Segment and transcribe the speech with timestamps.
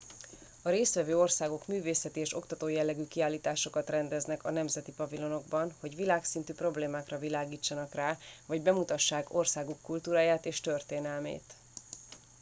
[0.61, 7.17] a résztvevő országok művészeti és oktató jellegű kiállításokat rendeznek a nemzeti pavilonokban hogy világszintű problémákra
[7.19, 11.53] világítsanak rá vagy bemutassák országuk kultúráját és történelmét